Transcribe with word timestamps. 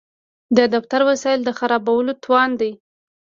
د 0.57 0.59
دفتر 0.73 1.01
وسایل 1.09 1.41
خرابول 1.59 2.07
تاوان 2.23 2.51
دی. 2.59 2.71